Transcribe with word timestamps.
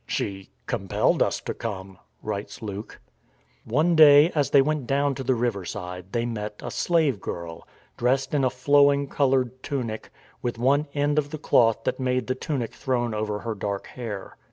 "She 0.17 0.49
compelled 0.65 1.21
us 1.21 1.39
to 1.41 1.53
come," 1.53 1.99
writes 2.23 2.63
Luke. 2.63 2.99
One 3.65 3.95
day, 3.95 4.31
as 4.31 4.49
they 4.49 4.59
went 4.63 4.87
down 4.87 5.13
to 5.13 5.23
the 5.23 5.35
riverside, 5.35 6.11
they 6.11 6.25
met 6.25 6.59
a 6.63 6.71
slave 6.71 7.21
girl, 7.21 7.67
dressed 7.97 8.33
in 8.33 8.43
a 8.43 8.49
flowing 8.49 9.07
coloured 9.07 9.61
tunic, 9.61 10.09
with 10.41 10.57
one 10.57 10.87
end 10.95 11.19
of 11.19 11.29
the 11.29 11.37
cloth 11.37 11.83
that 11.83 11.99
made 11.99 12.25
the 12.25 12.33
tunic 12.33 12.73
thrown 12.73 13.13
over 13.13 13.41
her 13.41 13.53
dark 13.53 13.85
hair. 13.85 14.37